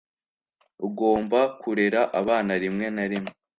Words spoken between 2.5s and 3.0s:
rimwe